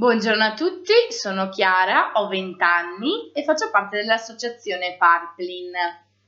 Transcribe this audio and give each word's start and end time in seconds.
Buongiorno 0.00 0.42
a 0.42 0.54
tutti, 0.54 0.94
sono 1.10 1.50
Chiara, 1.50 2.12
ho 2.14 2.26
20 2.26 2.62
anni 2.62 3.30
e 3.34 3.44
faccio 3.44 3.68
parte 3.68 3.98
dell'associazione 3.98 4.96
Parplin. 4.96 5.72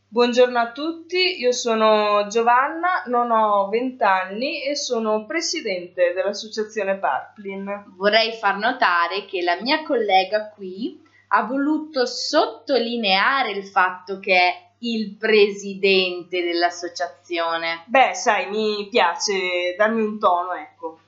Buongiorno 0.09 0.59
a 0.59 0.73
tutti, 0.73 1.41
io 1.41 1.53
sono 1.53 2.27
Giovanna, 2.29 3.03
non 3.07 3.31
ho 3.31 3.71
20 3.71 4.03
anni 4.03 4.63
e 4.63 4.77
sono 4.77 5.25
presidente 5.25 6.13
dell'associazione 6.13 6.99
Parplin. 6.99 7.95
Vorrei 7.97 8.33
far 8.33 8.59
notare 8.59 9.25
che 9.25 9.41
la 9.41 9.59
mia 9.63 9.83
collega 9.85 10.51
qui 10.51 11.01
ha 11.29 11.43
voluto 11.45 12.05
sottolineare 12.05 13.53
il 13.53 13.65
fatto 13.65 14.19
che 14.19 14.37
è 14.37 14.71
il 14.81 15.17
presidente 15.17 16.43
dell'associazione. 16.43 17.85
Beh, 17.87 18.13
sai, 18.13 18.51
mi 18.51 18.87
piace 18.91 19.75
darmi 19.79 20.03
un 20.03 20.19
tono, 20.19 20.53
ecco. 20.53 20.99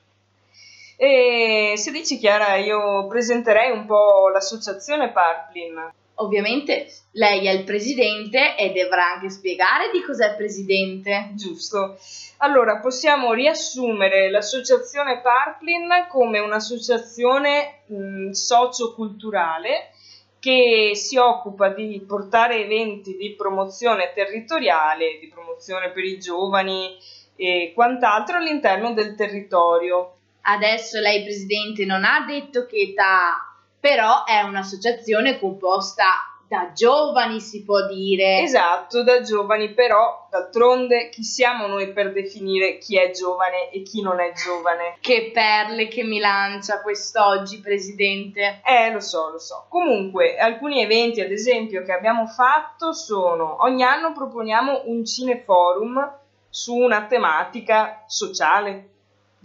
E 0.97 1.73
se 1.75 1.91
dici 1.91 2.17
Chiara, 2.17 2.55
io 2.55 3.07
presenterei 3.07 3.71
un 3.71 3.85
po' 3.85 4.29
l'associazione 4.29 5.11
Parplin. 5.11 5.91
Ovviamente 6.15 6.87
lei 7.11 7.47
è 7.47 7.51
il 7.51 7.65
presidente 7.65 8.55
e 8.55 8.71
dovrà 8.71 9.13
anche 9.13 9.29
spiegare 9.29 9.89
di 9.91 10.01
cos'è 10.01 10.35
presidente. 10.35 11.31
Giusto. 11.33 11.97
Allora, 12.37 12.79
possiamo 12.79 13.33
riassumere 13.33 14.29
l'associazione 14.29 15.19
Parplin 15.19 16.07
come 16.09 16.39
un'associazione 16.39 17.81
mh, 17.87 18.29
socioculturale 18.31 19.91
che 20.39 20.91
si 20.93 21.17
occupa 21.17 21.69
di 21.69 22.03
portare 22.07 22.63
eventi 22.63 23.17
di 23.17 23.33
promozione 23.33 24.11
territoriale, 24.13 25.17
di 25.19 25.27
promozione 25.27 25.89
per 25.89 26.03
i 26.03 26.19
giovani 26.19 26.95
e 27.35 27.71
quant'altro 27.73 28.37
all'interno 28.37 28.93
del 28.93 29.15
territorio. 29.15 30.14
Adesso 30.47 30.99
lei, 30.99 31.23
presidente, 31.23 31.85
non 31.85 32.03
ha 32.03 32.23
detto 32.27 32.65
che 32.65 32.77
età, 32.77 33.55
però 33.79 34.23
è 34.25 34.41
un'associazione 34.41 35.39
composta 35.39 36.05
da 36.47 36.71
giovani, 36.73 37.39
si 37.39 37.63
può 37.63 37.87
dire. 37.87 38.41
Esatto, 38.41 39.03
da 39.03 39.21
giovani, 39.21 39.73
però 39.73 40.27
d'altronde 40.29 41.09
chi 41.09 41.23
siamo 41.23 41.65
noi 41.65 41.91
per 41.91 42.11
definire 42.11 42.77
chi 42.77 42.99
è 42.99 43.09
giovane 43.11 43.71
e 43.71 43.81
chi 43.81 44.01
non 44.01 44.19
è 44.19 44.31
giovane? 44.33 44.97
Che 44.99 45.31
perle 45.33 45.87
che 45.87 46.03
mi 46.03 46.19
lancia 46.19 46.81
quest'oggi, 46.81 47.59
presidente. 47.59 48.61
Eh, 48.63 48.91
lo 48.91 48.99
so, 48.99 49.31
lo 49.31 49.39
so. 49.39 49.65
Comunque, 49.69 50.37
alcuni 50.37 50.83
eventi, 50.83 51.21
ad 51.21 51.31
esempio, 51.31 51.83
che 51.83 51.91
abbiamo 51.91 52.27
fatto 52.27 52.93
sono 52.93 53.63
ogni 53.63 53.83
anno 53.83 54.13
proponiamo 54.13 54.83
un 54.85 55.03
cineforum 55.03 56.17
su 56.49 56.75
una 56.75 57.05
tematica 57.05 58.03
sociale 58.05 58.89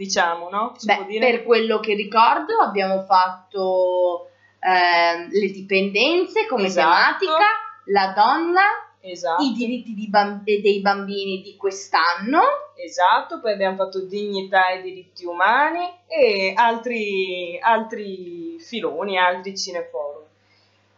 diciamo, 0.01 0.49
no? 0.49 0.75
Beh, 0.83 1.19
per 1.19 1.45
quello 1.45 1.79
che 1.79 1.93
ricordo 1.93 2.57
abbiamo 2.57 3.03
fatto 3.03 4.31
eh, 4.59 5.29
le 5.29 5.51
dipendenze 5.51 6.47
come 6.47 6.69
esatto. 6.69 7.27
tematica, 7.27 7.47
la 7.85 8.13
donna, 8.17 8.63
esatto. 9.03 9.43
i 9.43 9.53
diritti 9.53 10.09
bamb- 10.09 10.43
dei 10.43 10.81
bambini 10.81 11.43
di 11.43 11.55
quest'anno. 11.55 12.41
Esatto, 12.77 13.41
poi 13.41 13.53
abbiamo 13.53 13.77
fatto 13.77 14.07
dignità 14.07 14.69
e 14.69 14.81
diritti 14.81 15.27
umani 15.27 15.87
e 16.07 16.55
altri, 16.57 17.59
altri 17.61 18.57
filoni, 18.59 19.19
altri 19.19 19.55
cineforum. 19.55 20.10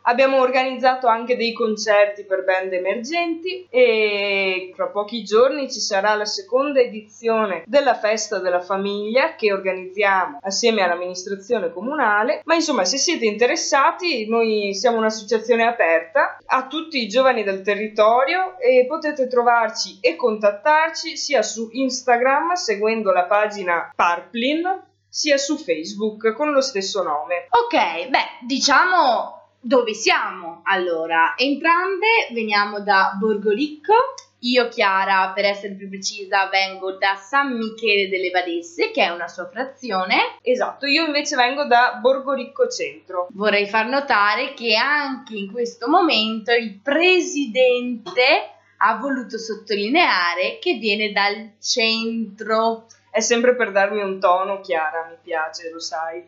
Abbiamo 0.02 0.40
organizzato 0.40 1.06
anche 1.06 1.36
dei 1.36 1.52
concerti 1.52 2.24
per 2.24 2.44
band 2.44 2.72
emergenti 2.72 3.66
e 3.70 4.72
fra 4.74 4.88
pochi 4.88 5.22
giorni 5.22 5.70
ci 5.70 5.80
sarà 5.80 6.14
la 6.14 6.24
seconda 6.24 6.80
edizione 6.80 7.62
della 7.66 7.94
festa 7.94 8.38
della 8.38 8.60
famiglia 8.60 9.34
che 9.36 9.52
organizziamo 9.52 10.40
assieme 10.42 10.82
all'amministrazione 10.82 11.72
comunale. 11.72 12.40
Ma 12.44 12.54
insomma, 12.54 12.84
se 12.84 12.98
siete 12.98 13.26
interessati, 13.26 14.28
noi 14.28 14.74
siamo 14.74 14.98
un'associazione 14.98 15.64
aperta 15.64 16.38
a 16.44 16.66
tutti 16.66 17.00
i 17.00 17.08
giovani 17.08 17.44
del 17.44 17.62
territorio 17.62 18.58
e 18.58 18.86
potete 18.88 19.28
trovarci 19.28 19.98
e 20.00 20.16
contattarci 20.16 21.16
sia 21.16 21.42
su 21.42 21.68
Instagram 21.70 22.54
seguendo 22.54 23.12
la 23.12 23.24
pagina 23.24 23.92
Parplin 23.94 24.90
sia 25.08 25.36
su 25.36 25.58
Facebook 25.58 26.32
con 26.32 26.52
lo 26.52 26.60
stesso 26.60 27.02
nome. 27.02 27.46
Ok, 27.50 28.08
beh, 28.08 28.46
diciamo 28.46 29.41
dove 29.62 29.94
siamo? 29.94 30.60
Allora, 30.64 31.34
entrambe 31.36 32.28
veniamo 32.32 32.80
da 32.80 33.16
Borgoricco. 33.18 33.94
Io, 34.40 34.66
Chiara, 34.66 35.30
per 35.32 35.44
essere 35.44 35.74
più 35.74 35.88
precisa, 35.88 36.48
vengo 36.48 36.96
da 36.96 37.14
San 37.14 37.56
Michele 37.56 38.08
delle 38.08 38.30
Badesse, 38.30 38.90
che 38.90 39.04
è 39.04 39.10
una 39.10 39.28
sua 39.28 39.48
frazione. 39.48 40.36
Esatto, 40.42 40.86
io 40.86 41.06
invece 41.06 41.36
vengo 41.36 41.64
da 41.64 41.98
Borgoricco 42.00 42.66
Centro. 42.66 43.28
Vorrei 43.30 43.68
far 43.68 43.86
notare 43.86 44.52
che 44.54 44.74
anche 44.74 45.36
in 45.36 45.52
questo 45.52 45.88
momento 45.88 46.50
il 46.50 46.80
presidente 46.82 48.50
ha 48.78 48.96
voluto 48.96 49.38
sottolineare 49.38 50.58
che 50.60 50.74
viene 50.74 51.12
dal 51.12 51.52
centro. 51.60 52.86
È 53.12 53.20
sempre 53.20 53.54
per 53.54 53.72
darmi 53.72 54.00
un 54.00 54.18
tono, 54.18 54.60
Chiara, 54.60 55.06
mi 55.10 55.18
piace, 55.20 55.70
lo 55.70 55.78
sai. 55.78 56.24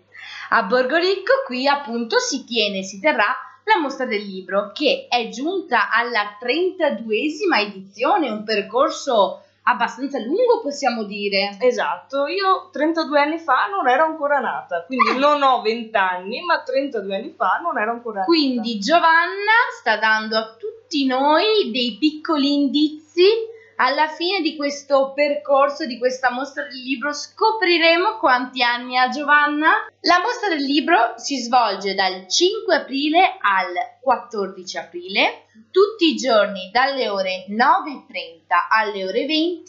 A 0.50 0.64
Borgoricco 0.64 1.32
qui 1.46 1.66
appunto 1.66 2.18
si 2.18 2.44
tiene, 2.44 2.82
si 2.82 3.00
terrà 3.00 3.34
la 3.64 3.80
mostra 3.80 4.04
del 4.04 4.20
libro 4.20 4.70
che 4.74 5.06
è 5.08 5.30
giunta 5.30 5.88
alla 5.90 6.36
32esima 6.38 7.58
edizione, 7.58 8.28
un 8.28 8.44
percorso 8.44 9.40
abbastanza 9.62 10.18
lungo 10.18 10.60
possiamo 10.60 11.04
dire. 11.04 11.56
Esatto, 11.58 12.26
io 12.26 12.68
32 12.70 13.18
anni 13.18 13.38
fa 13.38 13.66
non 13.66 13.88
ero 13.88 14.04
ancora 14.04 14.38
nata, 14.38 14.84
quindi 14.84 15.18
non 15.18 15.42
ho 15.42 15.62
20 15.62 15.96
anni, 15.96 16.42
ma 16.42 16.62
32 16.62 17.16
anni 17.16 17.32
fa 17.34 17.60
non 17.62 17.78
ero 17.78 17.92
ancora 17.92 18.18
nata. 18.18 18.26
Quindi 18.26 18.78
Giovanna 18.78 19.72
sta 19.80 19.96
dando 19.96 20.36
a 20.36 20.54
tutti 20.58 21.06
noi 21.06 21.70
dei 21.72 21.96
piccoli 21.98 22.52
indizi 22.52 23.52
alla 23.84 24.08
fine 24.08 24.40
di 24.40 24.56
questo 24.56 25.12
percorso, 25.14 25.84
di 25.84 25.98
questa 25.98 26.30
mostra 26.30 26.62
del 26.62 26.80
libro, 26.80 27.12
scopriremo 27.12 28.16
quanti 28.16 28.62
anni 28.62 28.96
ha 28.96 29.10
Giovanna. 29.10 29.72
La 30.00 30.20
mostra 30.20 30.48
del 30.48 30.64
libro 30.64 31.12
si 31.16 31.36
svolge 31.36 31.94
dal 31.94 32.26
5 32.26 32.74
aprile 32.74 33.36
al 33.40 33.74
14 34.00 34.78
aprile, 34.78 35.44
tutti 35.70 36.12
i 36.12 36.16
giorni 36.16 36.70
dalle 36.72 37.10
ore 37.10 37.44
9.30 37.50 38.42
alle 38.70 39.04
ore 39.04 39.26
20 39.26 39.64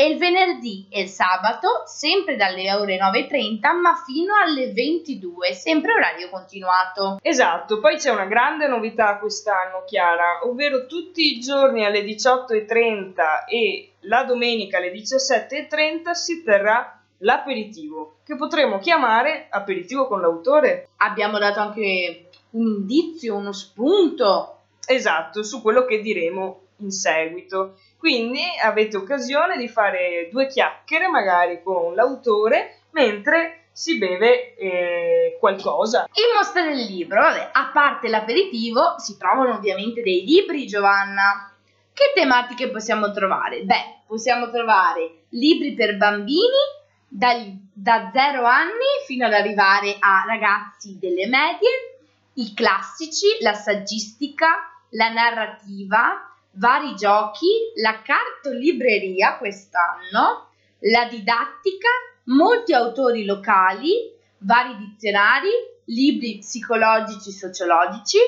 e 0.00 0.06
il 0.06 0.16
venerdì 0.16 0.86
e 0.88 1.02
il 1.02 1.08
sabato 1.08 1.82
sempre 1.84 2.34
dalle 2.34 2.72
ore 2.72 2.96
9.30 2.96 3.78
ma 3.78 4.02
fino 4.02 4.32
alle 4.34 4.72
22, 4.72 5.52
sempre 5.52 5.92
orario 5.92 6.30
continuato. 6.30 7.18
Esatto, 7.20 7.80
poi 7.80 7.96
c'è 7.96 8.08
una 8.08 8.24
grande 8.24 8.66
novità 8.66 9.18
quest'anno 9.18 9.84
Chiara, 9.86 10.46
ovvero 10.46 10.86
tutti 10.86 11.36
i 11.36 11.40
giorni 11.40 11.84
alle 11.84 12.00
18.30 12.00 13.44
e 13.46 13.90
la 14.04 14.24
domenica 14.24 14.78
alle 14.78 14.90
17.30 14.90 16.12
si 16.12 16.42
terrà 16.42 16.98
l'aperitivo, 17.18 18.20
che 18.24 18.36
potremo 18.36 18.78
chiamare 18.78 19.48
aperitivo 19.50 20.06
con 20.06 20.22
l'autore. 20.22 20.88
Abbiamo 20.96 21.36
dato 21.36 21.60
anche 21.60 22.30
un 22.52 22.62
indizio, 22.62 23.36
uno 23.36 23.52
spunto. 23.52 24.60
Esatto, 24.86 25.42
su 25.42 25.60
quello 25.60 25.84
che 25.84 26.00
diremo 26.00 26.68
in 26.80 26.90
seguito. 26.90 27.76
Quindi 28.00 28.40
avete 28.62 28.96
occasione 28.96 29.58
di 29.58 29.68
fare 29.68 30.30
due 30.32 30.46
chiacchiere 30.46 31.06
magari 31.08 31.62
con 31.62 31.94
l'autore 31.94 32.78
mentre 32.92 33.66
si 33.72 33.98
beve 33.98 34.54
eh, 34.56 35.36
qualcosa. 35.38 36.08
In 36.14 36.34
mostra 36.34 36.62
del 36.62 36.78
libro, 36.78 37.20
vabbè, 37.20 37.50
a 37.52 37.70
parte 37.70 38.08
l'aperitivo, 38.08 38.94
si 38.96 39.18
trovano 39.18 39.54
ovviamente 39.54 40.00
dei 40.00 40.24
libri, 40.24 40.66
Giovanna. 40.66 41.52
Che 41.92 42.12
tematiche 42.14 42.70
possiamo 42.70 43.12
trovare? 43.12 43.64
Beh, 43.64 44.00
possiamo 44.06 44.48
trovare 44.48 45.24
libri 45.28 45.74
per 45.74 45.98
bambini 45.98 46.56
dal, 47.06 47.54
da 47.70 48.10
0 48.10 48.44
anni 48.46 49.04
fino 49.04 49.26
ad 49.26 49.34
arrivare 49.34 49.96
a 49.98 50.24
ragazzi 50.26 50.96
delle 50.98 51.26
medie, 51.26 51.98
i 52.36 52.54
classici, 52.54 53.26
la 53.40 53.52
saggistica, 53.52 54.46
la 54.92 55.10
narrativa, 55.10 56.29
vari 56.52 56.94
giochi, 56.94 57.48
la 57.76 58.02
cartolibreria 58.02 59.36
quest'anno, 59.36 60.48
la 60.80 61.06
didattica, 61.06 61.88
molti 62.24 62.72
autori 62.72 63.24
locali, 63.24 64.12
vari 64.38 64.76
dizionari, 64.76 65.48
libri 65.86 66.38
psicologici 66.38 67.30
sociologici, 67.30 68.18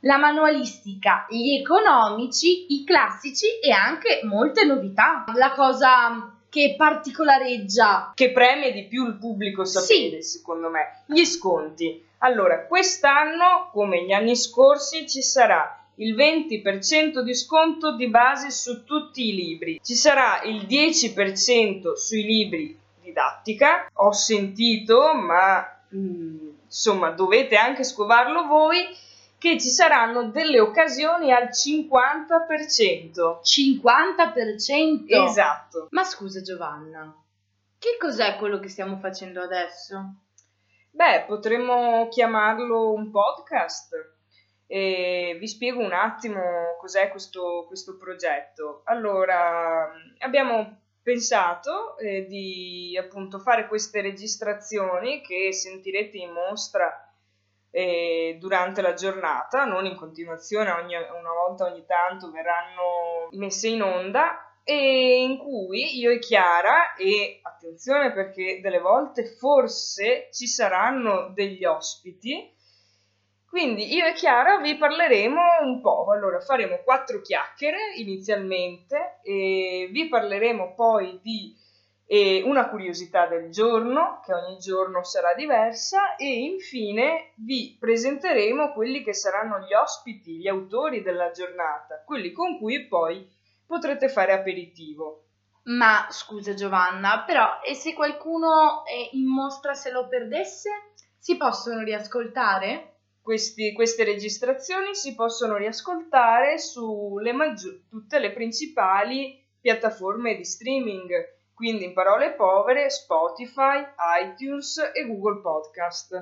la 0.00 0.16
manualistica, 0.16 1.26
gli 1.28 1.54
economici, 1.54 2.72
i 2.74 2.84
classici 2.84 3.58
e 3.60 3.72
anche 3.72 4.20
molte 4.24 4.64
novità. 4.64 5.24
La 5.34 5.52
cosa 5.52 6.36
che 6.48 6.74
particolareggia, 6.76 8.12
che 8.14 8.32
preme 8.32 8.72
di 8.72 8.86
più 8.86 9.06
il 9.06 9.18
pubblico 9.18 9.64
sapere, 9.64 10.22
sì. 10.22 10.38
secondo 10.38 10.70
me, 10.70 11.02
gli 11.06 11.24
sconti. 11.24 12.06
Allora, 12.18 12.66
quest'anno, 12.66 13.70
come 13.72 14.04
gli 14.04 14.12
anni 14.12 14.34
scorsi, 14.34 15.08
ci 15.08 15.22
sarà 15.22 15.77
il 15.98 16.14
20% 16.14 17.20
di 17.20 17.34
sconto 17.34 17.94
di 17.94 18.08
base 18.08 18.50
su 18.50 18.84
tutti 18.84 19.28
i 19.28 19.34
libri. 19.34 19.80
Ci 19.82 19.94
sarà 19.94 20.42
il 20.42 20.66
10% 20.66 21.94
sui 21.94 22.22
libri 22.22 22.78
didattica. 23.00 23.88
Ho 23.94 24.12
sentito, 24.12 25.14
ma 25.14 25.66
mh, 25.88 25.98
mm, 25.98 26.48
insomma 26.64 27.10
dovete 27.10 27.56
anche 27.56 27.84
scovarlo 27.84 28.46
voi, 28.46 28.86
che 29.38 29.58
ci 29.60 29.68
saranno 29.68 30.30
delle 30.30 30.60
occasioni 30.60 31.32
al 31.32 31.48
50%. 31.50 33.40
50%? 33.42 35.04
Esatto. 35.06 35.86
Ma 35.90 36.04
scusa 36.04 36.42
Giovanna, 36.42 37.14
che 37.78 37.96
cos'è 37.98 38.36
quello 38.36 38.58
che 38.58 38.68
stiamo 38.68 38.98
facendo 38.98 39.40
adesso? 39.40 40.14
Beh, 40.90 41.24
potremmo 41.26 42.08
chiamarlo 42.08 42.92
un 42.92 43.10
podcast. 43.10 44.16
E 44.70 45.36
vi 45.40 45.48
spiego 45.48 45.80
un 45.80 45.92
attimo 45.92 46.76
cos'è 46.78 47.08
questo, 47.08 47.64
questo 47.66 47.96
progetto. 47.96 48.82
Allora, 48.84 49.90
abbiamo 50.18 50.82
pensato 51.02 51.96
eh, 51.96 52.26
di 52.26 52.94
appunto 53.00 53.38
fare 53.38 53.66
queste 53.66 54.02
registrazioni 54.02 55.22
che 55.22 55.54
sentirete 55.54 56.18
in 56.18 56.32
mostra 56.32 57.08
eh, 57.70 58.36
durante 58.38 58.82
la 58.82 58.92
giornata, 58.92 59.64
non 59.64 59.86
in 59.86 59.96
continuazione, 59.96 60.70
ogni, 60.70 60.94
una 60.94 61.32
volta 61.32 61.64
ogni 61.64 61.84
tanto 61.86 62.30
verranno 62.30 63.28
messe 63.32 63.68
in 63.68 63.82
onda 63.82 64.60
e 64.64 65.22
in 65.22 65.38
cui 65.38 65.98
io 65.98 66.10
e 66.10 66.18
Chiara, 66.18 66.94
e 66.94 67.40
attenzione 67.42 68.12
perché 68.12 68.60
delle 68.60 68.80
volte 68.80 69.24
forse 69.24 70.28
ci 70.30 70.46
saranno 70.46 71.30
degli 71.32 71.64
ospiti, 71.64 72.54
quindi 73.48 73.94
io 73.94 74.04
e 74.04 74.12
Chiara 74.12 74.58
vi 74.58 74.76
parleremo 74.76 75.40
un 75.62 75.80
po', 75.80 76.10
allora 76.12 76.38
faremo 76.40 76.80
quattro 76.84 77.20
chiacchiere 77.22 77.94
inizialmente 77.96 79.20
e 79.22 79.88
vi 79.90 80.06
parleremo 80.08 80.74
poi 80.74 81.18
di 81.22 81.56
eh, 82.10 82.42
una 82.44 82.68
curiosità 82.68 83.26
del 83.26 83.50
giorno, 83.50 84.20
che 84.24 84.32
ogni 84.34 84.58
giorno 84.58 85.02
sarà 85.02 85.34
diversa, 85.34 86.16
e 86.16 86.26
infine 86.26 87.32
vi 87.36 87.76
presenteremo 87.78 88.72
quelli 88.72 89.02
che 89.02 89.14
saranno 89.14 89.60
gli 89.60 89.74
ospiti, 89.74 90.36
gli 90.36 90.48
autori 90.48 91.02
della 91.02 91.30
giornata, 91.30 92.02
quelli 92.04 92.32
con 92.32 92.58
cui 92.58 92.86
poi 92.86 93.26
potrete 93.66 94.08
fare 94.08 94.32
aperitivo. 94.32 95.24
Ma 95.64 96.06
scusa 96.08 96.54
Giovanna, 96.54 97.24
però 97.24 97.60
e 97.62 97.74
se 97.74 97.92
qualcuno 97.92 98.84
è 98.86 99.10
in 99.12 99.26
mostra 99.26 99.74
se 99.74 99.90
lo 99.90 100.08
perdesse? 100.08 100.70
Si 101.18 101.36
possono 101.36 101.82
riascoltare? 101.82 102.97
Questi, 103.28 103.74
queste 103.74 104.04
registrazioni 104.04 104.94
si 104.94 105.14
possono 105.14 105.58
riascoltare 105.58 106.56
su 106.56 107.18
maggior, 107.34 107.82
tutte 107.86 108.18
le 108.20 108.32
principali 108.32 109.38
piattaforme 109.60 110.34
di 110.34 110.46
streaming, 110.46 111.10
quindi 111.52 111.84
in 111.84 111.92
parole 111.92 112.32
povere 112.32 112.88
Spotify, 112.88 113.84
iTunes 114.22 114.78
e 114.94 115.06
Google 115.06 115.42
Podcast. 115.42 116.20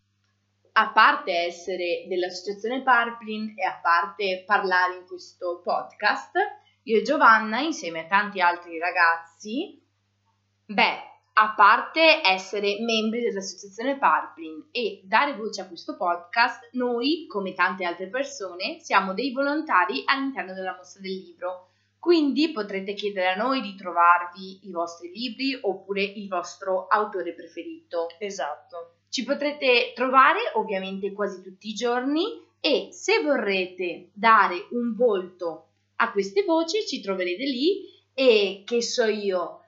A 0.73 0.91
parte 0.91 1.31
essere 1.31 2.07
dell'associazione 2.09 2.83
Parplin 2.83 3.55
e 3.57 3.65
a 3.65 3.79
parte 3.81 4.43
parlare 4.45 4.97
in 4.97 5.07
questo 5.07 5.61
podcast, 5.63 6.33
io 6.83 6.99
e 6.99 7.03
Giovanna, 7.03 7.61
insieme 7.61 8.01
a 8.01 8.07
tanti 8.09 8.41
altri 8.41 8.81
ragazzi, 8.81 9.81
beh, 10.67 11.16
a 11.39 11.53
parte 11.55 12.23
essere 12.25 12.79
membri 12.81 13.21
dell'associazione 13.21 13.99
Parplin 13.99 14.69
e 14.71 15.03
dare 15.05 15.35
voce 15.35 15.61
a 15.61 15.67
questo 15.67 15.95
podcast, 15.95 16.71
noi, 16.73 17.27
come 17.29 17.53
tante 17.53 17.85
altre 17.85 18.09
persone, 18.09 18.79
siamo 18.81 19.13
dei 19.13 19.33
volontari 19.33 20.03
all'interno 20.07 20.55
della 20.55 20.75
mostra 20.75 21.03
del 21.03 21.13
libro. 21.13 21.69
Quindi 21.99 22.53
potrete 22.53 22.95
chiedere 22.95 23.33
a 23.33 23.35
noi 23.35 23.61
di 23.61 23.75
trovarvi 23.75 24.67
i 24.67 24.71
vostri 24.71 25.11
libri 25.13 25.59
oppure 25.61 26.03
il 26.03 26.27
vostro 26.27 26.87
autore 26.87 27.35
preferito. 27.35 28.07
Esatto. 28.19 28.93
Ci 29.11 29.25
potrete 29.25 29.93
trovare 29.95 30.39
ovviamente 30.55 31.13
quasi 31.13 31.43
tutti 31.43 31.69
i 31.69 31.75
giorni 31.75 32.25
e 32.61 32.89
se 32.93 33.21
vorrete 33.21 34.09
dare 34.15 34.69
un 34.71 34.95
volto 34.95 35.67
a 35.97 36.11
queste 36.13 36.45
voci 36.45 36.87
ci 36.87 37.03
troverete 37.03 37.45
lì 37.45 37.85
e 38.15 38.63
che 38.65 38.81
so 38.81 39.05
io 39.05 39.61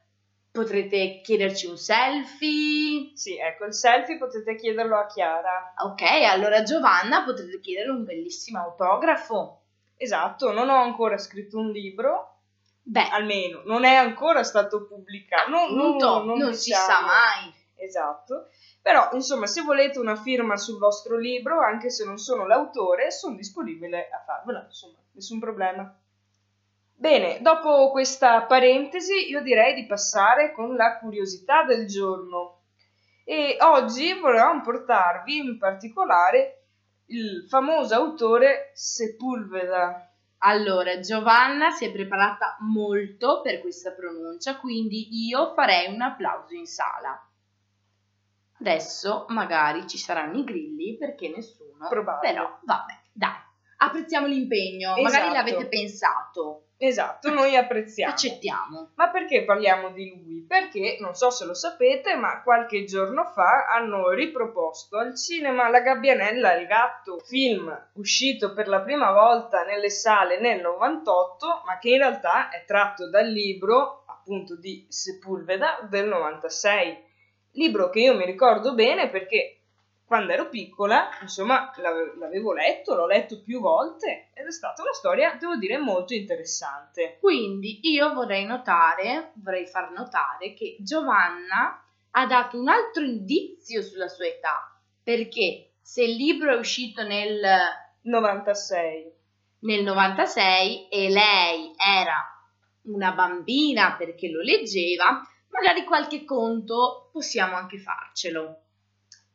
potrete 0.58 1.20
chiederci 1.22 1.66
un 1.66 1.76
selfie. 1.76 3.12
Sì, 3.14 3.38
ecco, 3.38 3.64
il 3.66 3.74
selfie 3.74 4.18
potete 4.18 4.56
chiederlo 4.56 4.96
a 4.96 5.06
Chiara. 5.06 5.74
Ok, 5.84 6.02
allora 6.02 6.64
Giovanna 6.64 7.22
potrete 7.22 7.60
chiedere 7.60 7.90
un 7.90 8.04
bellissimo 8.04 8.60
autografo. 8.60 9.60
Esatto, 9.96 10.50
non 10.50 10.68
ho 10.68 10.82
ancora 10.82 11.16
scritto 11.16 11.58
un 11.58 11.70
libro. 11.70 12.40
Beh, 12.82 13.08
almeno 13.10 13.62
non 13.66 13.84
è 13.84 13.94
ancora 13.94 14.42
stato 14.42 14.86
pubblicato. 14.86 15.50
Non, 15.50 15.74
non, 15.74 15.96
non, 15.96 16.38
non 16.38 16.54
si 16.54 16.72
sa 16.72 17.02
mai. 17.02 17.54
Esatto. 17.76 18.48
Però, 18.82 19.10
insomma, 19.12 19.46
se 19.46 19.62
volete 19.62 20.00
una 20.00 20.16
firma 20.16 20.56
sul 20.56 20.78
vostro 20.78 21.16
libro, 21.16 21.60
anche 21.60 21.90
se 21.90 22.04
non 22.04 22.18
sono 22.18 22.46
l'autore, 22.46 23.12
sono 23.12 23.36
disponibile 23.36 24.08
a 24.08 24.22
farvela, 24.24 24.64
insomma, 24.64 24.96
nessun 25.12 25.38
problema. 25.38 25.94
Bene, 27.00 27.38
dopo 27.40 27.92
questa 27.92 28.42
parentesi 28.42 29.30
io 29.30 29.40
direi 29.40 29.72
di 29.74 29.86
passare 29.86 30.52
con 30.52 30.74
la 30.74 30.98
curiosità 30.98 31.62
del 31.62 31.86
giorno. 31.86 32.62
E 33.22 33.56
oggi 33.60 34.14
volevamo 34.14 34.62
portarvi 34.62 35.36
in 35.36 35.58
particolare 35.58 36.64
il 37.06 37.46
famoso 37.48 37.94
autore 37.94 38.72
Sepulveda. 38.74 40.12
Allora, 40.38 40.98
Giovanna 40.98 41.70
si 41.70 41.84
è 41.84 41.92
preparata 41.92 42.56
molto 42.62 43.42
per 43.42 43.60
questa 43.60 43.92
pronuncia, 43.92 44.58
quindi 44.58 45.24
io 45.28 45.54
farei 45.54 45.94
un 45.94 46.00
applauso 46.00 46.54
in 46.54 46.66
sala. 46.66 47.16
Adesso 48.58 49.26
magari 49.28 49.86
ci 49.86 49.98
saranno 49.98 50.38
i 50.38 50.42
grilli 50.42 50.96
perché 50.96 51.28
nessuno. 51.28 51.86
Probabile. 51.88 52.32
Però 52.32 52.58
vabbè, 52.64 52.94
apprezziamo 53.88 54.26
l'impegno. 54.26 54.96
Esatto. 54.96 55.02
Magari 55.02 55.32
l'avete 55.32 55.66
pensato. 55.66 56.62
Esatto, 56.80 57.30
noi 57.30 57.56
apprezziamo. 57.56 58.12
Accettiamo. 58.12 58.92
Ma 58.94 59.10
perché 59.10 59.44
parliamo 59.44 59.90
di 59.90 60.10
lui? 60.10 60.44
Perché, 60.46 60.96
non 61.00 61.14
so 61.14 61.28
se 61.30 61.44
lo 61.44 61.52
sapete, 61.52 62.14
ma 62.14 62.40
qualche 62.42 62.84
giorno 62.84 63.24
fa 63.24 63.66
hanno 63.66 64.10
riproposto 64.10 64.96
al 64.96 65.16
cinema 65.16 65.68
La 65.70 65.80
Gabbianella 65.80 66.54
e 66.54 66.60
il 66.60 66.66
gatto, 66.68 67.18
film 67.18 67.90
uscito 67.94 68.52
per 68.52 68.68
la 68.68 68.80
prima 68.82 69.10
volta 69.10 69.64
nelle 69.64 69.90
sale 69.90 70.38
nel 70.38 70.60
98, 70.60 71.62
ma 71.66 71.78
che 71.78 71.90
in 71.90 71.98
realtà 71.98 72.48
è 72.50 72.64
tratto 72.64 73.10
dal 73.10 73.26
libro, 73.26 74.04
appunto, 74.06 74.56
di 74.56 74.86
Sepulveda 74.88 75.80
del 75.90 76.06
96. 76.06 77.06
Libro 77.52 77.90
che 77.90 77.98
io 77.98 78.14
mi 78.14 78.24
ricordo 78.24 78.74
bene 78.74 79.10
perché 79.10 79.57
quando 80.08 80.32
ero 80.32 80.48
piccola, 80.48 81.10
insomma, 81.20 81.70
l'avevo 82.16 82.54
letto, 82.54 82.94
l'ho 82.94 83.06
letto 83.06 83.42
più 83.42 83.60
volte 83.60 84.30
ed 84.32 84.46
è 84.46 84.50
stata 84.50 84.80
una 84.80 84.94
storia, 84.94 85.36
devo 85.38 85.56
dire, 85.56 85.76
molto 85.76 86.14
interessante. 86.14 87.18
Quindi 87.20 87.80
io 87.82 88.14
vorrei 88.14 88.46
notare, 88.46 89.32
vorrei 89.34 89.66
far 89.66 89.90
notare 89.90 90.54
che 90.54 90.76
Giovanna 90.80 91.84
ha 92.12 92.26
dato 92.26 92.58
un 92.58 92.68
altro 92.68 93.04
indizio 93.04 93.82
sulla 93.82 94.08
sua 94.08 94.24
età, 94.24 94.80
perché 95.02 95.72
se 95.82 96.04
il 96.04 96.16
libro 96.16 96.54
è 96.54 96.58
uscito 96.58 97.02
nel 97.02 97.42
96, 98.00 99.12
nel 99.58 99.82
96 99.82 100.88
e 100.88 101.10
lei 101.10 101.74
era 101.76 102.16
una 102.84 103.12
bambina 103.12 103.94
perché 103.94 104.30
lo 104.30 104.40
leggeva, 104.40 105.20
magari 105.50 105.84
qualche 105.84 106.24
conto 106.24 107.10
possiamo 107.12 107.56
anche 107.56 107.76
farcelo 107.76 108.62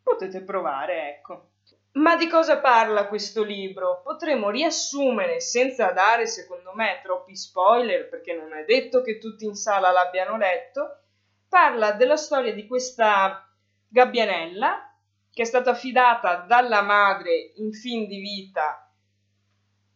potete 0.03 0.43
provare, 0.43 1.15
ecco. 1.15 1.51
Ma 1.93 2.15
di 2.15 2.27
cosa 2.27 2.59
parla 2.59 3.07
questo 3.07 3.43
libro? 3.43 4.01
Potremmo 4.03 4.49
riassumere 4.49 5.39
senza 5.39 5.91
dare, 5.91 6.25
secondo 6.27 6.73
me, 6.73 6.99
troppi 7.03 7.35
spoiler, 7.35 8.09
perché 8.09 8.33
non 8.33 8.53
è 8.53 8.65
detto 8.65 9.01
che 9.01 9.19
tutti 9.19 9.45
in 9.45 9.55
sala 9.55 9.91
l'abbiano 9.91 10.37
letto. 10.37 11.01
Parla 11.47 11.91
della 11.91 12.17
storia 12.17 12.51
di 12.51 12.65
questa 12.65 13.47
gabbianella 13.87 14.91
che 15.31 15.43
è 15.43 15.45
stata 15.45 15.71
affidata 15.71 16.45
dalla 16.47 16.81
madre 16.81 17.53
in 17.55 17.71
fin 17.73 18.07
di 18.07 18.19
vita 18.19 18.91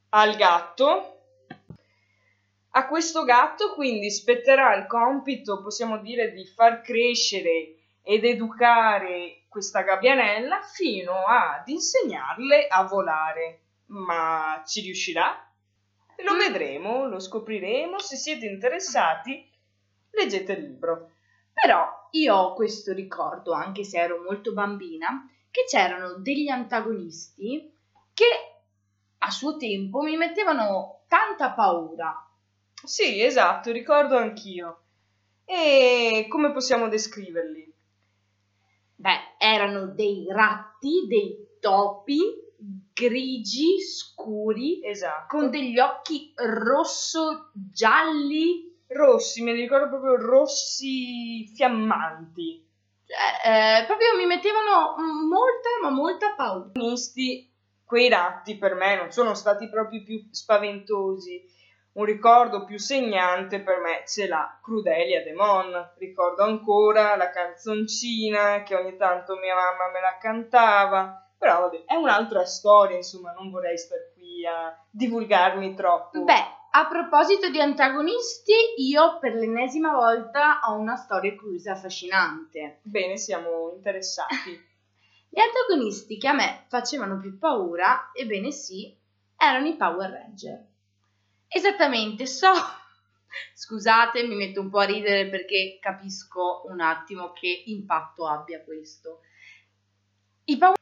al 0.10 0.36
gatto. 0.36 1.14
A 2.72 2.88
questo 2.88 3.24
gatto 3.24 3.74
quindi 3.74 4.12
spetterà 4.12 4.76
il 4.76 4.86
compito, 4.86 5.64
possiamo 5.64 5.98
dire, 5.98 6.32
di 6.32 6.46
far 6.46 6.82
crescere 6.82 7.76
ed 8.04 8.24
educare 8.24 9.47
questa 9.58 9.82
gabbianella 9.82 10.62
fino 10.62 11.26
ad 11.26 11.68
insegnarle 11.68 12.68
a 12.68 12.84
volare. 12.84 13.62
Ma 13.88 14.62
ci 14.68 14.82
riuscirà? 14.82 15.36
Lo 16.24 16.36
mm. 16.36 16.38
vedremo, 16.38 17.08
lo 17.08 17.20
scopriremo. 17.20 17.98
Se 17.98 18.18
siete 18.18 18.46
interessati, 18.46 19.50
leggete 20.12 20.52
il 20.52 20.62
libro. 20.62 21.14
Però 21.52 22.08
io 22.12 22.36
ho 22.36 22.54
questo 22.54 22.94
ricordo, 22.94 23.52
anche 23.52 23.84
se 23.84 23.98
ero 23.98 24.22
molto 24.22 24.54
bambina, 24.54 25.28
che 25.50 25.64
c'erano 25.68 26.20
degli 26.20 26.50
antagonisti 26.50 27.76
che 28.14 28.26
a 29.18 29.32
suo 29.32 29.58
tempo 29.58 30.02
mi 30.02 30.16
mettevano 30.18 31.02
tanta 31.08 31.52
paura. 31.54 32.16
Sì, 32.84 33.24
esatto, 33.24 33.72
ricordo 33.72 34.18
anch'io. 34.18 34.82
E 35.46 36.28
come 36.30 36.52
possiamo 36.52 36.88
descriverli? 36.90 37.67
Erano 39.54 39.88
dei 39.94 40.26
ratti, 40.30 41.06
dei 41.08 41.58
topi 41.60 42.20
grigi 42.94 43.80
scuri 43.82 44.84
Esatto. 44.84 45.38
con 45.38 45.50
degli 45.50 45.78
occhi 45.80 46.34
rosso 46.36 47.52
gialli 47.54 48.66
Rossi, 48.90 49.44
me 49.44 49.52
li 49.54 49.62
ricordo 49.62 49.90
proprio 49.90 50.16
rossi 50.16 51.46
fiammanti. 51.54 52.66
eh, 53.06 53.80
eh, 53.82 53.86
proprio 53.86 54.16
mi 54.18 54.26
mettevano 54.26 54.96
molta 55.28 55.70
ma 55.82 55.90
molta 55.90 56.34
paura 56.36 56.72
quei 57.86 58.10
ratti 58.10 58.58
per 58.58 58.76
me 58.76 58.96
non 58.98 59.12
sono 59.12 59.34
stati 59.34 59.70
proprio 59.70 60.04
più 60.04 60.28
spaventosi. 60.30 61.42
Un 61.98 62.06
ricordo 62.06 62.64
più 62.64 62.78
segnante 62.78 63.60
per 63.60 63.80
me 63.80 64.04
ce 64.06 64.28
l'ha 64.28 64.60
Crudelia 64.62 65.24
De 65.24 65.34
Mon. 65.34 65.94
Ricordo 65.98 66.44
ancora 66.44 67.16
la 67.16 67.32
canzoncina 67.32 68.62
che 68.62 68.76
ogni 68.76 68.96
tanto 68.98 69.36
mia 69.36 69.56
mamma 69.56 69.90
me 69.92 70.00
la 70.00 70.18
cantava. 70.20 71.28
Però 71.36 71.62
vabbè, 71.62 71.86
è 71.86 71.96
un'altra 71.96 72.46
storia, 72.46 72.98
insomma, 72.98 73.32
non 73.32 73.50
vorrei 73.50 73.80
star 73.80 74.12
qui 74.14 74.46
a 74.46 74.78
divulgarmi 74.92 75.74
troppo. 75.74 76.24
beh 76.24 76.56
a 76.70 76.86
proposito 76.88 77.50
di 77.50 77.60
antagonisti 77.60 78.54
io 78.76 79.18
per 79.20 79.34
l'ennesima 79.34 79.94
volta 79.94 80.60
ho 80.68 80.76
una 80.76 80.96
storia 80.96 81.36
curiosa 81.36 81.72
e 81.72 81.74
affascinante 81.74 82.80
Bene, 82.84 83.18
siamo 83.18 83.72
interessati. 83.74 84.52
Gli 85.30 85.40
antagonisti 85.40 86.18
che 86.20 86.28
a 86.28 86.34
me 86.34 86.66
facevano 86.68 87.20
più 87.20 87.40
paura, 87.40 88.12
ebbene 88.14 88.52
sì, 88.52 88.96
erano 89.36 89.66
i 89.66 89.76
Power 89.76 90.12
Ranger. 90.12 90.76
Esattamente, 91.48 92.26
so. 92.26 92.52
Scusate, 93.54 94.24
mi 94.24 94.36
metto 94.36 94.62
un 94.62 94.70
po' 94.70 94.80
a 94.80 94.86
ridere 94.86 95.30
perché 95.30 95.78
capisco 95.80 96.64
un 96.68 96.80
attimo 96.82 97.34
che 97.34 97.64
impatto 97.66 98.28
abbia 98.28 98.64
questo. 98.64 99.22
I 100.46 100.58
Power 100.58 100.76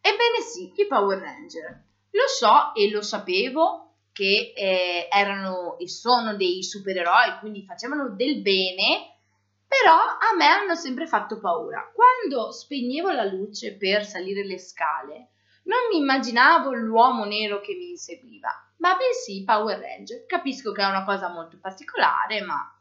Ebbene 0.00 0.40
sì, 0.40 0.72
i 0.74 0.86
Power 0.86 1.18
Ranger. 1.18 1.84
Lo 2.10 2.26
so 2.26 2.74
e 2.74 2.90
lo 2.90 3.02
sapevo 3.02 3.94
che 4.12 4.52
eh, 4.54 5.08
erano 5.10 5.78
e 5.78 5.88
sono 5.88 6.34
dei 6.34 6.62
supereroi, 6.62 7.38
quindi 7.38 7.64
facevano 7.64 8.10
del 8.10 8.42
bene, 8.42 9.20
però 9.66 9.94
a 9.94 10.36
me 10.36 10.44
hanno 10.46 10.74
sempre 10.74 11.06
fatto 11.06 11.38
paura. 11.38 11.90
Quando 11.94 12.50
spegnevo 12.50 13.10
la 13.12 13.24
luce 13.24 13.76
per 13.76 14.04
salire 14.04 14.44
le 14.44 14.58
scale, 14.58 15.30
non 15.64 15.78
mi 15.90 15.98
immaginavo 15.98 16.72
l'uomo 16.72 17.24
nero 17.24 17.60
che 17.60 17.74
mi 17.74 17.90
inseguiva, 17.90 18.71
ma 18.82 18.96
bensì 18.96 19.44
Power 19.44 19.78
Ranger. 19.78 20.26
Capisco 20.26 20.72
che 20.72 20.82
è 20.82 20.86
una 20.86 21.04
cosa 21.04 21.28
molto 21.28 21.56
particolare, 21.60 22.42
ma 22.42 22.76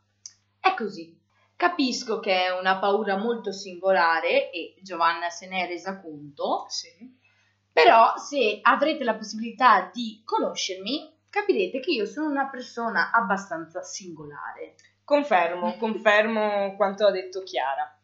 è 0.59 0.73
così. 0.73 1.15
Capisco 1.55 2.19
che 2.19 2.45
è 2.45 2.49
una 2.49 2.79
paura 2.79 3.17
molto 3.17 3.51
singolare 3.51 4.49
e 4.49 4.73
Giovanna 4.81 5.29
se 5.29 5.47
ne 5.47 5.63
è 5.63 5.67
resa 5.67 6.01
conto, 6.01 6.65
Sì. 6.69 6.89
però 7.71 8.17
se 8.17 8.59
avrete 8.63 9.03
la 9.03 9.13
possibilità 9.13 9.91
di 9.93 10.23
conoscermi, 10.25 11.19
capirete 11.29 11.79
che 11.79 11.91
io 11.91 12.07
sono 12.07 12.29
una 12.29 12.49
persona 12.49 13.11
abbastanza 13.13 13.83
singolare. 13.83 14.73
Confermo, 15.03 15.77
confermo 15.77 16.75
quanto 16.77 17.05
ha 17.05 17.11
detto 17.11 17.43
Chiara. 17.43 17.95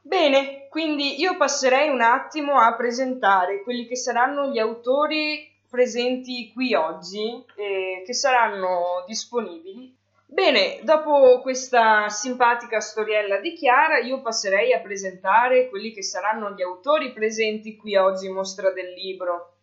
Bene, 0.00 0.68
quindi 0.68 1.18
io 1.18 1.36
passerei 1.36 1.88
un 1.88 2.02
attimo 2.02 2.60
a 2.60 2.74
presentare 2.76 3.62
quelli 3.64 3.86
che 3.86 3.96
saranno 3.96 4.46
gli 4.46 4.58
autori 4.60 5.51
presenti 5.72 6.52
qui 6.52 6.74
oggi 6.74 7.42
e 7.56 8.02
che 8.04 8.12
saranno 8.12 9.04
disponibili. 9.06 9.96
Bene, 10.26 10.80
dopo 10.82 11.40
questa 11.40 12.10
simpatica 12.10 12.78
storiella 12.78 13.38
di 13.38 13.54
Chiara, 13.54 13.96
io 13.98 14.20
passerei 14.20 14.74
a 14.74 14.80
presentare 14.80 15.70
quelli 15.70 15.92
che 15.92 16.02
saranno 16.02 16.50
gli 16.50 16.60
autori 16.60 17.14
presenti 17.14 17.74
qui 17.76 17.96
oggi 17.96 18.26
in 18.26 18.34
mostra 18.34 18.70
del 18.70 18.92
libro. 18.92 19.54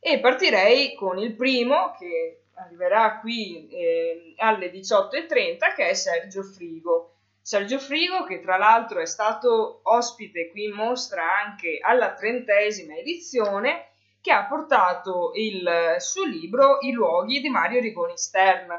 E 0.00 0.18
partirei 0.18 0.96
con 0.96 1.18
il 1.18 1.36
primo, 1.36 1.94
che 1.96 2.42
arriverà 2.54 3.20
qui 3.20 3.68
eh, 3.68 4.34
alle 4.38 4.68
18.30, 4.72 5.74
che 5.76 5.88
è 5.88 5.94
Sergio 5.94 6.42
Frigo. 6.42 7.14
Sergio 7.40 7.78
Frigo, 7.78 8.24
che 8.24 8.40
tra 8.40 8.56
l'altro 8.56 9.00
è 9.00 9.06
stato 9.06 9.80
ospite 9.84 10.50
qui 10.50 10.64
in 10.64 10.72
mostra 10.72 11.22
anche 11.44 11.78
alla 11.80 12.14
trentesima 12.14 12.96
edizione, 12.96 13.91
che 14.22 14.30
ha 14.30 14.46
portato 14.46 15.32
il 15.34 15.96
suo 15.98 16.24
libro 16.24 16.78
I 16.80 16.92
luoghi 16.92 17.40
di 17.40 17.50
Mario 17.50 17.80
Rigoni 17.80 18.16
Stern. 18.16 18.70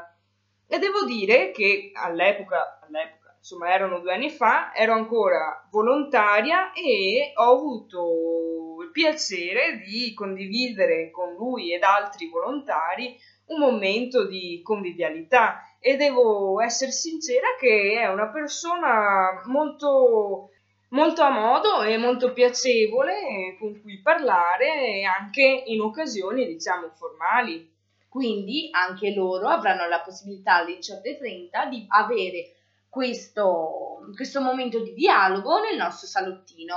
E 0.66 0.78
devo 0.78 1.04
dire 1.04 1.50
che 1.50 1.92
all'epoca, 1.92 2.80
all'epoca, 2.82 3.36
insomma 3.36 3.68
erano 3.68 4.00
due 4.00 4.14
anni 4.14 4.30
fa, 4.30 4.74
ero 4.74 4.94
ancora 4.94 5.68
volontaria 5.70 6.72
e 6.72 7.32
ho 7.36 7.52
avuto 7.52 8.82
il 8.82 8.90
piacere 8.90 9.82
di 9.84 10.14
condividere 10.14 11.10
con 11.10 11.34
lui 11.34 11.74
ed 11.74 11.82
altri 11.82 12.30
volontari 12.30 13.14
un 13.46 13.58
momento 13.58 14.26
di 14.26 14.62
convivialità 14.62 15.60
e 15.78 15.96
devo 15.96 16.62
essere 16.62 16.90
sincera 16.90 17.48
che 17.60 18.00
è 18.00 18.06
una 18.06 18.30
persona 18.30 19.42
molto 19.44 20.48
molto 20.94 21.22
a 21.22 21.30
modo 21.30 21.82
e 21.82 21.96
molto 21.98 22.32
piacevole 22.32 23.56
con 23.58 23.80
cui 23.82 24.00
parlare 24.00 25.02
anche 25.04 25.64
in 25.66 25.80
occasioni 25.80 26.46
diciamo 26.46 26.90
formali. 26.94 27.72
Quindi 28.08 28.68
anche 28.70 29.12
loro 29.12 29.48
avranno 29.48 29.88
la 29.88 30.00
possibilità 30.00 30.54
alle 30.54 30.78
18.30 30.78 31.68
di 31.68 31.84
avere 31.88 32.54
questo, 32.88 34.06
questo 34.14 34.40
momento 34.40 34.78
di 34.80 34.94
dialogo 34.94 35.60
nel 35.60 35.76
nostro 35.76 36.06
salottino. 36.06 36.76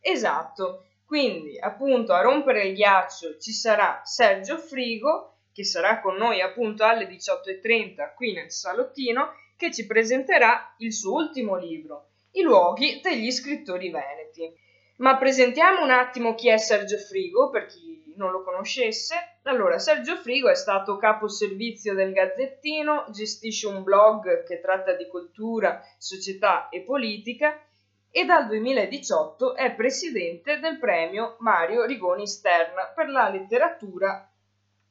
Esatto, 0.00 0.84
quindi 1.04 1.58
appunto 1.58 2.14
a 2.14 2.22
rompere 2.22 2.68
il 2.68 2.74
ghiaccio 2.74 3.38
ci 3.38 3.52
sarà 3.52 4.00
Sergio 4.02 4.56
Frigo 4.56 5.34
che 5.52 5.64
sarà 5.64 6.00
con 6.00 6.14
noi 6.14 6.40
appunto 6.40 6.84
alle 6.84 7.06
18.30 7.06 8.14
qui 8.14 8.32
nel 8.32 8.50
salottino 8.50 9.32
che 9.58 9.70
ci 9.70 9.84
presenterà 9.84 10.74
il 10.78 10.94
suo 10.94 11.14
ultimo 11.14 11.56
libro, 11.56 12.07
I 12.32 12.42
luoghi 12.42 13.00
degli 13.02 13.30
scrittori 13.30 13.90
veneti. 13.90 14.52
Ma 14.98 15.16
presentiamo 15.16 15.82
un 15.82 15.90
attimo 15.90 16.34
chi 16.34 16.48
è 16.48 16.56
Sergio 16.56 16.98
Frigo 16.98 17.50
per 17.50 17.66
chi 17.66 17.98
non 18.16 18.32
lo 18.32 18.42
conoscesse. 18.42 19.38
Allora, 19.44 19.78
Sergio 19.78 20.16
Frigo 20.16 20.50
è 20.50 20.54
stato 20.54 20.96
capo 20.96 21.28
servizio 21.28 21.94
del 21.94 22.12
Gazzettino, 22.12 23.06
gestisce 23.10 23.68
un 23.68 23.82
blog 23.82 24.44
che 24.44 24.60
tratta 24.60 24.92
di 24.94 25.06
cultura, 25.06 25.80
società 25.96 26.68
e 26.68 26.82
politica 26.82 27.62
e 28.10 28.24
dal 28.24 28.46
2018 28.46 29.54
è 29.54 29.74
presidente 29.74 30.58
del 30.58 30.78
premio 30.78 31.36
Mario 31.40 31.84
Rigoni 31.84 32.26
Stern 32.26 32.92
per 32.94 33.08
la 33.08 33.28
letteratura 33.28 34.30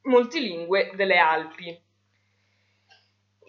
multilingue 0.04 0.92
delle 0.96 1.18
Alpi. 1.18 1.86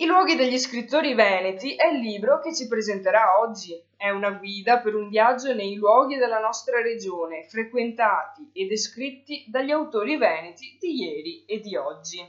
I 0.01 0.07
luoghi 0.07 0.37
degli 0.37 0.59
scrittori 0.59 1.13
veneti 1.15 1.75
è 1.75 1.89
il 1.89 1.99
libro 1.99 2.39
che 2.39 2.55
ci 2.55 2.69
presenterà 2.69 3.41
oggi. 3.41 3.77
È 3.97 4.11
una 4.11 4.31
guida 4.31 4.79
per 4.79 4.95
un 4.95 5.09
viaggio 5.09 5.53
nei 5.53 5.75
luoghi 5.75 6.15
della 6.15 6.39
nostra 6.39 6.81
regione, 6.81 7.49
frequentati 7.49 8.49
e 8.53 8.69
descritti 8.69 9.47
dagli 9.49 9.73
autori 9.73 10.17
veneti 10.17 10.77
di 10.79 11.03
ieri 11.03 11.45
e 11.47 11.59
di 11.59 11.75
oggi. 11.75 12.25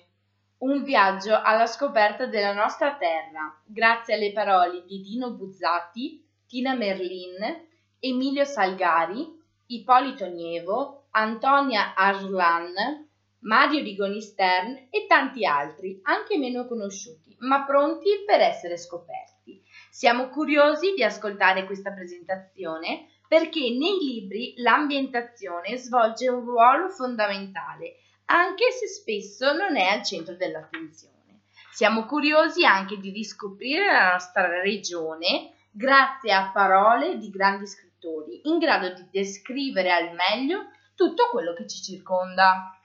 Un 0.62 0.82
viaggio 0.82 1.40
alla 1.40 1.68
scoperta 1.68 2.26
della 2.26 2.54
nostra 2.54 2.96
terra, 2.96 3.62
grazie 3.64 4.16
alle 4.16 4.32
parole 4.32 4.84
di 4.88 5.02
Dino 5.02 5.30
Buzzati, 5.34 6.26
Tina 6.48 6.74
Merlin, 6.74 7.68
Emilio 8.00 8.46
Salgari, 8.46 9.28
Ippolito 9.68 10.26
Nievo, 10.26 11.04
Antonia 11.12 11.94
Arslan, 11.94 13.08
Mario 13.42 13.82
Rigoni 13.84 14.22
Stern 14.22 14.88
e 14.90 15.06
tanti 15.08 15.46
altri, 15.46 16.00
anche 16.04 16.38
meno 16.38 16.68
conosciuti, 16.68 17.29
ma 17.40 17.64
pronti 17.64 18.10
per 18.26 18.42
essere 18.42 18.78
scoperti. 18.78 19.62
Siamo 19.90 20.30
curiosi 20.30 20.94
di 20.94 21.04
ascoltare 21.04 21.66
questa 21.66 21.92
presentazione 21.92 23.08
perché 23.28 23.60
nei 23.60 23.98
libri 24.00 24.54
l'ambientazione 24.58 25.78
svolge 25.78 26.30
un 26.30 26.44
ruolo 26.44 26.90
fondamentale, 26.90 27.98
anche 28.26 28.72
se 28.72 28.88
spesso 28.88 29.54
non 29.54 29.76
è 29.78 29.86
al 29.86 30.04
centro 30.04 30.36
dell'attenzione. 30.36 31.42
Siamo 31.72 32.06
curiosi 32.06 32.66
anche 32.66 32.98
di 32.98 33.12
riscoprire 33.12 33.86
la 33.86 34.12
nostra 34.14 34.62
regione 34.62 35.54
grazie 35.72 36.34
a 36.34 36.52
parole 36.52 37.18
di 37.18 37.30
grandi 37.30 37.68
scrittori 37.68 38.42
in 38.46 38.58
grado 38.58 38.94
di 38.94 39.08
descrivere 39.12 39.92
al 39.92 40.14
meglio 40.14 40.72
tutto 40.96 41.30
quello 41.30 41.54
che 41.54 41.68
ci 41.68 41.82
circonda. 41.82 42.79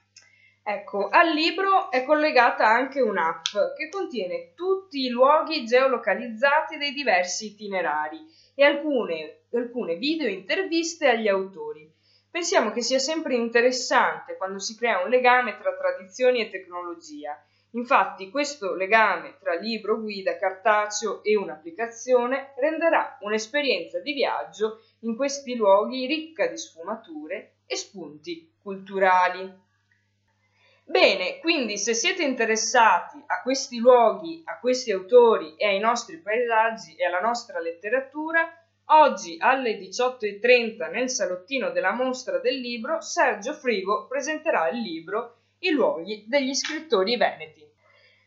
Ecco, 0.66 1.09
al 1.11 1.30
libro 1.35 1.90
è 1.90 2.04
collegata 2.04 2.66
anche 2.66 3.02
un'app 3.02 3.44
che 3.76 3.90
contiene 3.90 4.54
tutti 4.54 5.04
i 5.04 5.11
luoghi 5.11 5.66
geolocalizzati 5.66 6.78
dei 6.78 6.92
diversi 6.92 7.49
itinerari 7.49 8.25
e 8.54 8.64
alcune, 8.64 9.42
alcune 9.52 9.97
video 9.97 10.26
interviste 10.26 11.06
agli 11.06 11.28
autori. 11.28 11.87
Pensiamo 12.30 12.71
che 12.71 12.80
sia 12.80 12.99
sempre 12.99 13.35
interessante 13.35 14.38
quando 14.38 14.59
si 14.59 14.75
crea 14.75 15.02
un 15.02 15.11
legame 15.11 15.59
tra 15.59 15.76
tradizioni 15.76 16.40
e 16.40 16.49
tecnologia. 16.49 17.38
Infatti 17.73 18.30
questo 18.30 18.75
legame 18.75 19.37
tra 19.38 19.54
libro, 19.56 20.00
guida, 20.00 20.38
cartaceo 20.38 21.23
e 21.23 21.37
un'applicazione 21.37 22.54
renderà 22.56 23.18
un'esperienza 23.21 24.00
di 24.00 24.14
viaggio 24.14 24.80
in 25.00 25.14
questi 25.14 25.56
luoghi 25.56 26.06
ricca 26.06 26.47
di 26.47 26.56
sfumature 26.56 27.56
e 27.66 27.76
spunti 27.76 28.50
culturali. 28.62 29.63
Bene, 30.86 31.38
quindi 31.38 31.78
se 31.78 31.94
siete 31.94 32.22
interessati 32.22 33.16
a 33.26 33.40
questi 33.40 33.78
luoghi, 33.78 34.42
a 34.44 34.58
questi 34.60 34.92
autori 34.92 35.56
e 35.56 35.66
ai 35.66 35.78
nostri 35.78 36.20
paesaggi 36.20 36.94
e 36.94 37.06
alla 37.06 37.20
nostra 37.20 37.58
letteratura, 37.58 38.46
oggi 38.88 39.38
alle 39.40 39.78
18.30 39.78 40.90
nel 40.90 41.08
salottino 41.08 41.70
della 41.70 41.92
mostra 41.92 42.38
del 42.38 42.60
libro 42.60 43.00
Sergio 43.00 43.54
Frigo 43.54 44.06
presenterà 44.06 44.68
il 44.68 44.82
libro 44.82 45.38
I 45.60 45.70
luoghi 45.70 46.26
degli 46.28 46.54
scrittori 46.54 47.16
veneti. 47.16 47.66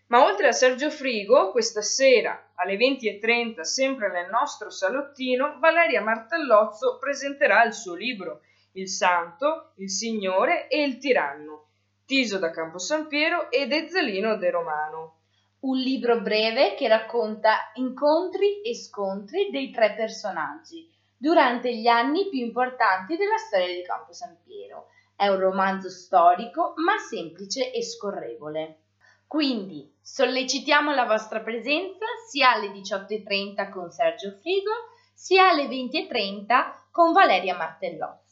Ma 0.08 0.26
oltre 0.26 0.48
a 0.48 0.52
Sergio 0.52 0.90
Frigo, 0.90 1.52
questa 1.52 1.84
sera 1.84 2.54
alle 2.56 2.76
20.30, 2.76 3.62
sempre 3.62 4.12
nel 4.12 4.32
nostro 4.32 4.72
salottino, 4.72 5.58
Valeria 5.60 6.02
Martellozzo 6.02 6.98
presenterà 6.98 7.64
il 7.66 7.74
suo 7.74 7.94
libro 7.94 8.42
Il 8.72 8.90
Santo, 8.90 9.74
il 9.76 9.92
Signore 9.92 10.68
e 10.70 10.82
il 10.82 10.98
Tiranno 10.98 11.67
Tiso 12.08 12.40
da 12.40 12.52
Campo 12.52 12.80
San 12.80 13.08
Piero 13.08 13.52
ed 13.52 13.74
Ezzalino 13.74 14.38
De 14.38 14.50
Romano. 14.50 15.18
Un 15.60 15.78
libro 15.78 16.22
breve 16.22 16.74
che 16.76 16.88
racconta 16.88 17.72
incontri 17.74 18.62
e 18.62 18.74
scontri 18.76 19.50
dei 19.52 19.72
tre 19.72 19.94
personaggi 19.94 20.90
durante 21.18 21.76
gli 21.76 21.88
anni 21.88 22.30
più 22.30 22.40
importanti 22.40 23.18
della 23.18 23.36
storia 23.36 23.76
di 23.76 23.84
Campo 23.84 24.14
San 24.14 24.38
Piero. 24.42 24.88
È 25.18 25.28
un 25.28 25.38
romanzo 25.38 25.90
storico 25.90 26.76
ma 26.78 26.98
semplice 26.98 27.74
e 27.74 27.84
scorrevole. 27.84 28.84
Quindi 29.28 29.94
sollecitiamo 30.00 30.94
la 30.94 31.04
vostra 31.04 31.42
presenza 31.42 32.06
sia 32.30 32.54
alle 32.54 32.70
18.30 32.70 33.70
con 33.70 33.92
Sergio 33.92 34.32
Frigo 34.40 34.72
sia 35.14 35.50
alle 35.50 35.68
20.30 35.68 36.74
con 36.90 37.12
Valeria 37.12 37.58
Martellozzo. 37.58 38.27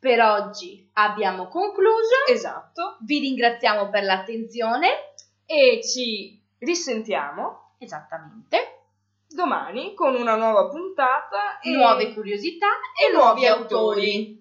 Per 0.00 0.18
oggi 0.18 0.88
abbiamo 0.94 1.46
concluso. 1.48 2.24
Esatto. 2.26 2.96
Vi 3.00 3.18
ringraziamo 3.18 3.90
per 3.90 4.04
l'attenzione 4.04 5.12
e 5.44 5.82
ci 5.84 6.42
risentiamo 6.58 7.74
esattamente 7.78 8.80
domani 9.28 9.94
con 9.94 10.14
una 10.14 10.36
nuova 10.36 10.68
puntata 10.68 11.60
e 11.60 11.70
nuove 11.70 12.12
curiosità 12.12 12.66
e, 12.98 13.10
e 13.10 13.12
nuovi 13.12 13.46
autori. 13.46 13.66
autori. 13.66 14.39